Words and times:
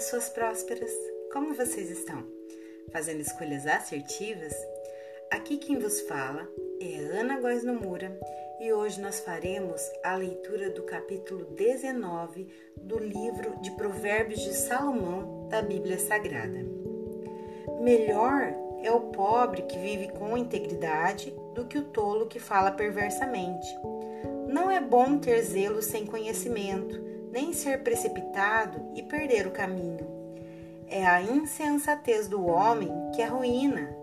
pessoas 0.00 0.30
prósperas! 0.30 0.90
Como 1.30 1.52
vocês 1.52 1.90
estão? 1.90 2.24
Fazendo 2.90 3.20
escolhas 3.20 3.66
assertivas? 3.66 4.54
Aqui 5.30 5.58
quem 5.58 5.78
vos 5.78 6.00
fala 6.00 6.48
é 6.80 7.18
Ana 7.20 7.38
Góes 7.38 7.62
Nomura 7.62 8.18
e 8.58 8.72
hoje 8.72 8.98
nós 8.98 9.20
faremos 9.20 9.82
a 10.02 10.16
leitura 10.16 10.70
do 10.70 10.84
capítulo 10.84 11.44
19 11.54 12.48
do 12.80 12.98
livro 12.98 13.60
de 13.60 13.72
Provérbios 13.72 14.40
de 14.40 14.54
Salomão 14.54 15.46
da 15.50 15.60
Bíblia 15.60 15.98
Sagrada. 15.98 16.64
Melhor 17.82 18.54
é 18.82 18.90
o 18.90 19.12
pobre 19.12 19.60
que 19.64 19.78
vive 19.78 20.08
com 20.12 20.34
integridade 20.34 21.30
do 21.54 21.66
que 21.66 21.76
o 21.76 21.84
tolo 21.84 22.24
que 22.24 22.40
fala 22.40 22.70
perversamente. 22.70 23.68
Não 24.48 24.70
é 24.70 24.80
bom 24.80 25.18
ter 25.18 25.42
zelo 25.42 25.82
sem 25.82 26.06
conhecimento 26.06 27.09
nem 27.30 27.52
ser 27.52 27.82
precipitado 27.82 28.90
e 28.94 29.02
perder 29.02 29.46
o 29.46 29.52
caminho. 29.52 30.06
É 30.86 31.06
a 31.06 31.22
insensatez 31.22 32.26
do 32.26 32.44
homem 32.44 32.90
que 33.14 33.22
arruína 33.22 33.94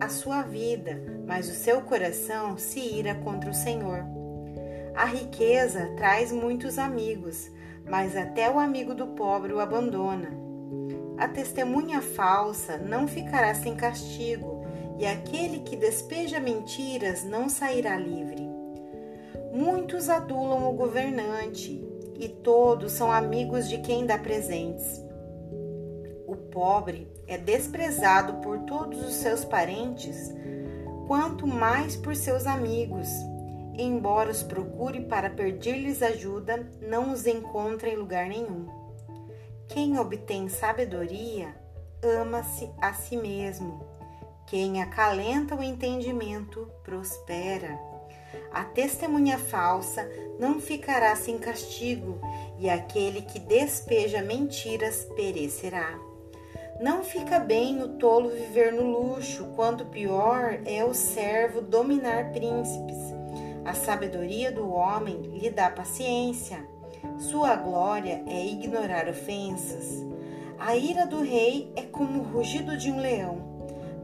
a 0.00 0.08
sua 0.08 0.42
vida, 0.42 1.00
mas 1.26 1.48
o 1.48 1.54
seu 1.54 1.82
coração 1.82 2.58
se 2.58 2.80
ira 2.80 3.14
contra 3.14 3.50
o 3.50 3.54
Senhor. 3.54 4.04
A 4.94 5.04
riqueza 5.04 5.92
traz 5.96 6.32
muitos 6.32 6.78
amigos, 6.78 7.50
mas 7.88 8.16
até 8.16 8.50
o 8.50 8.58
amigo 8.58 8.94
do 8.94 9.08
pobre 9.08 9.52
o 9.52 9.60
abandona. 9.60 10.30
A 11.16 11.28
testemunha 11.28 12.02
falsa 12.02 12.76
não 12.78 13.06
ficará 13.06 13.54
sem 13.54 13.76
castigo, 13.76 14.64
e 14.98 15.06
aquele 15.06 15.60
que 15.60 15.76
despeja 15.76 16.40
mentiras 16.40 17.24
não 17.24 17.48
sairá 17.48 17.96
livre. 17.96 18.48
Muitos 19.52 20.08
adulam 20.08 20.68
o 20.68 20.72
governante, 20.72 21.86
e 22.16 22.28
todos 22.28 22.92
são 22.92 23.10
amigos 23.10 23.68
de 23.68 23.78
quem 23.78 24.06
dá 24.06 24.18
presentes. 24.18 25.02
O 26.26 26.36
pobre 26.36 27.10
é 27.26 27.36
desprezado 27.36 28.34
por 28.40 28.60
todos 28.60 29.04
os 29.04 29.14
seus 29.14 29.44
parentes, 29.44 30.32
quanto 31.06 31.46
mais 31.46 31.96
por 31.96 32.16
seus 32.16 32.46
amigos. 32.46 33.08
Embora 33.74 34.30
os 34.30 34.42
procure 34.42 35.00
para 35.02 35.30
pedir-lhes 35.30 36.02
ajuda, 36.02 36.70
não 36.80 37.12
os 37.12 37.26
encontra 37.26 37.88
em 37.88 37.96
lugar 37.96 38.28
nenhum. 38.28 38.66
Quem 39.68 39.98
obtém 39.98 40.48
sabedoria, 40.48 41.54
ama-se 42.02 42.70
a 42.80 42.92
si 42.92 43.16
mesmo. 43.16 43.86
Quem 44.46 44.82
acalenta 44.82 45.54
o 45.54 45.62
entendimento, 45.62 46.68
prospera. 46.82 47.91
A 48.52 48.64
testemunha 48.64 49.38
falsa 49.38 50.08
não 50.38 50.60
ficará 50.60 51.14
sem 51.16 51.38
castigo, 51.38 52.20
e 52.58 52.68
aquele 52.68 53.22
que 53.22 53.38
despeja 53.38 54.22
mentiras 54.22 55.06
perecerá. 55.16 55.98
Não 56.80 57.04
fica 57.04 57.38
bem 57.38 57.80
o 57.82 57.90
tolo 57.90 58.30
viver 58.30 58.72
no 58.72 58.82
luxo, 58.82 59.52
quanto 59.54 59.86
pior 59.86 60.58
é 60.66 60.84
o 60.84 60.92
servo 60.92 61.60
dominar 61.60 62.32
príncipes. 62.32 62.98
A 63.64 63.74
sabedoria 63.74 64.50
do 64.50 64.68
homem 64.70 65.22
lhe 65.22 65.48
dá 65.48 65.70
paciência. 65.70 66.66
Sua 67.18 67.54
glória 67.54 68.22
é 68.26 68.46
ignorar 68.46 69.08
ofensas. 69.08 70.04
A 70.58 70.76
ira 70.76 71.06
do 71.06 71.22
rei 71.22 71.72
é 71.76 71.82
como 71.82 72.20
o 72.20 72.24
rugido 72.24 72.76
de 72.76 72.90
um 72.90 73.00
leão, 73.00 73.38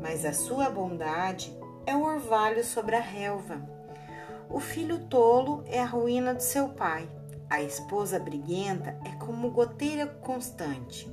mas 0.00 0.24
a 0.24 0.32
sua 0.32 0.70
bondade 0.70 1.52
é 1.84 1.96
o 1.96 2.04
orvalho 2.04 2.64
sobre 2.64 2.94
a 2.94 3.00
relva. 3.00 3.77
O 4.50 4.60
filho 4.60 4.98
tolo 5.00 5.62
é 5.66 5.80
a 5.80 5.84
ruína 5.84 6.34
do 6.34 6.42
seu 6.42 6.70
pai. 6.70 7.08
A 7.50 7.62
esposa 7.62 8.18
briguenta 8.18 8.98
é 9.04 9.10
como 9.18 9.50
goteira 9.50 10.06
constante. 10.06 11.10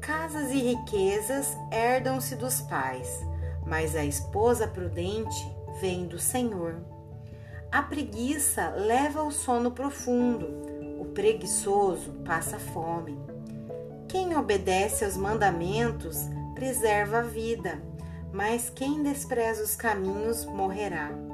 Casas 0.00 0.50
e 0.50 0.58
riquezas 0.58 1.56
herdam-se 1.70 2.34
dos 2.34 2.60
pais, 2.62 3.08
mas 3.64 3.94
a 3.94 4.04
esposa 4.04 4.66
prudente 4.66 5.48
vem 5.80 6.06
do 6.06 6.18
Senhor. 6.18 6.76
A 7.70 7.82
preguiça 7.82 8.70
leva 8.70 9.20
ao 9.20 9.30
sono 9.30 9.70
profundo, 9.70 10.46
o 11.00 11.04
preguiçoso 11.14 12.12
passa 12.24 12.58
fome. 12.58 13.16
Quem 14.08 14.36
obedece 14.36 15.04
aos 15.04 15.16
mandamentos 15.16 16.18
preserva 16.54 17.18
a 17.18 17.22
vida, 17.22 17.80
mas 18.32 18.68
quem 18.68 19.02
despreza 19.02 19.62
os 19.62 19.76
caminhos 19.76 20.44
morrerá. 20.44 21.29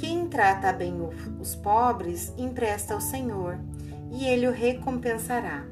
Quem 0.00 0.30
trata 0.30 0.72
bem 0.72 0.94
os 1.38 1.54
pobres 1.54 2.32
empresta 2.38 2.94
ao 2.94 3.02
Senhor, 3.02 3.58
e 4.10 4.26
ele 4.26 4.48
o 4.48 4.50
recompensará. 4.50 5.66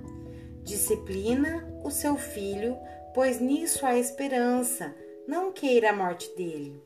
Disciplina 0.63 1.67
o 1.83 1.91
seu 1.91 2.15
filho, 2.15 2.77
pois 3.15 3.41
nisso 3.41 3.87
há 3.87 3.97
esperança, 3.97 4.95
não 5.27 5.51
queira 5.51 5.89
a 5.89 5.97
morte 5.97 6.29
dele. 6.37 6.79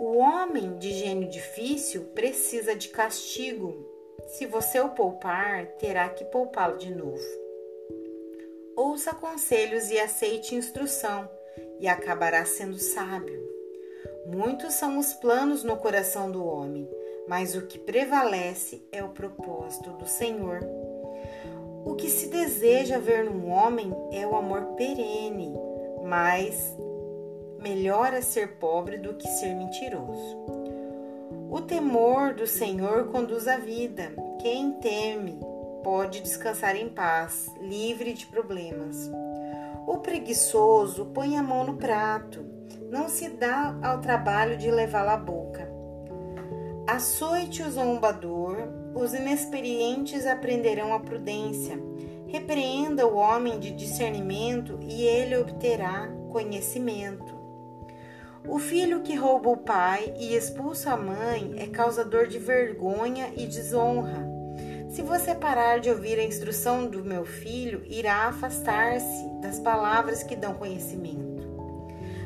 O 0.00 0.16
homem 0.16 0.76
de 0.76 0.92
gênio 0.92 1.30
difícil 1.30 2.06
precisa 2.16 2.74
de 2.74 2.88
castigo. 2.88 3.88
Se 4.26 4.44
você 4.44 4.80
o 4.80 4.88
poupar, 4.88 5.66
terá 5.78 6.08
que 6.08 6.24
poupá-lo 6.24 6.78
de 6.78 6.92
novo. 6.92 7.22
Ouça 8.74 9.14
conselhos 9.14 9.88
e 9.88 10.00
aceite 10.00 10.56
instrução, 10.56 11.30
e 11.78 11.86
acabará 11.86 12.44
sendo 12.44 12.76
sábio. 12.76 13.59
Muitos 14.32 14.74
são 14.74 14.96
os 14.96 15.12
planos 15.12 15.64
no 15.64 15.76
coração 15.76 16.30
do 16.30 16.46
homem, 16.46 16.88
mas 17.26 17.56
o 17.56 17.66
que 17.66 17.80
prevalece 17.80 18.80
é 18.92 19.02
o 19.02 19.08
propósito 19.08 19.90
do 19.90 20.06
Senhor. 20.06 20.60
O 21.84 21.96
que 21.96 22.08
se 22.08 22.28
deseja 22.28 23.00
ver 23.00 23.24
num 23.24 23.50
homem 23.50 23.92
é 24.12 24.24
o 24.24 24.36
amor 24.36 24.76
perene, 24.76 25.52
mas 26.04 26.76
melhor 27.58 28.14
é 28.14 28.20
ser 28.20 28.58
pobre 28.58 28.98
do 28.98 29.14
que 29.14 29.26
ser 29.26 29.52
mentiroso. 29.52 30.38
O 31.50 31.60
temor 31.60 32.32
do 32.32 32.46
Senhor 32.46 33.08
conduz 33.08 33.48
à 33.48 33.56
vida. 33.56 34.12
Quem 34.40 34.74
teme 34.74 35.40
pode 35.82 36.20
descansar 36.20 36.76
em 36.76 36.88
paz, 36.88 37.50
livre 37.60 38.12
de 38.12 38.26
problemas. 38.26 39.10
O 39.88 39.98
preguiçoso 39.98 41.06
põe 41.06 41.36
a 41.36 41.42
mão 41.42 41.64
no 41.64 41.76
prato 41.76 42.59
não 42.90 43.08
se 43.08 43.28
dá 43.28 43.76
ao 43.82 44.00
trabalho 44.00 44.56
de 44.56 44.70
levá-la 44.70 45.14
à 45.14 45.16
boca. 45.16 45.68
Açoite 46.86 47.62
o 47.62 47.70
zombador, 47.70 48.56
os 48.94 49.14
inexperientes 49.14 50.26
aprenderão 50.26 50.92
a 50.92 51.00
prudência. 51.00 51.78
Repreenda 52.26 53.06
o 53.06 53.16
homem 53.16 53.58
de 53.58 53.70
discernimento 53.70 54.78
e 54.82 55.02
ele 55.02 55.36
obterá 55.36 56.08
conhecimento. 56.30 57.38
O 58.48 58.58
filho 58.58 59.02
que 59.02 59.14
rouba 59.14 59.50
o 59.50 59.56
pai 59.56 60.14
e 60.18 60.34
expulsa 60.34 60.92
a 60.92 60.96
mãe 60.96 61.54
é 61.58 61.66
causador 61.66 62.26
de 62.26 62.38
vergonha 62.38 63.32
e 63.36 63.46
desonra. 63.46 64.28
Se 64.88 65.02
você 65.02 65.34
parar 65.34 65.78
de 65.78 65.90
ouvir 65.90 66.18
a 66.18 66.24
instrução 66.24 66.88
do 66.88 67.04
meu 67.04 67.24
filho, 67.24 67.84
irá 67.86 68.26
afastar-se 68.26 69.28
das 69.40 69.60
palavras 69.60 70.22
que 70.24 70.34
dão 70.34 70.54
conhecimento. 70.54 71.29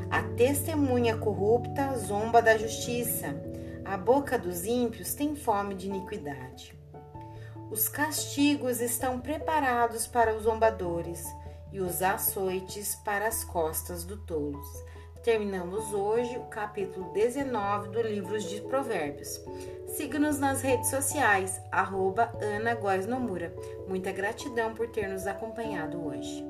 A 0.09 0.21
testemunha 0.35 1.17
corrupta 1.17 1.97
zomba 1.97 2.41
da 2.41 2.57
justiça. 2.57 3.35
A 3.83 3.97
boca 3.97 4.37
dos 4.37 4.65
ímpios 4.65 5.13
tem 5.13 5.35
fome 5.35 5.75
de 5.75 5.87
iniquidade. 5.87 6.75
Os 7.71 7.89
castigos 7.89 8.79
estão 8.79 9.19
preparados 9.19 10.07
para 10.07 10.35
os 10.35 10.43
zombadores 10.43 11.25
e 11.71 11.79
os 11.81 12.01
açoites 12.01 12.95
para 13.03 13.27
as 13.27 13.43
costas 13.43 14.05
do 14.05 14.17
tolos. 14.17 14.67
Terminamos 15.23 15.91
hoje 15.91 16.37
o 16.37 16.43
capítulo 16.43 17.11
19 17.11 17.89
do 17.89 18.01
livro 18.01 18.39
de 18.39 18.61
Provérbios. 18.61 19.41
Siga-nos 19.87 20.37
nas 20.37 20.61
redes 20.61 20.89
sociais, 20.91 21.59
arroba 21.71 22.31
Ana 22.39 22.75
Góes 22.75 23.07
Nomura. 23.07 23.51
Muita 23.87 24.11
gratidão 24.11 24.75
por 24.75 24.87
ter 24.89 25.09
nos 25.09 25.25
acompanhado 25.25 26.05
hoje. 26.05 26.45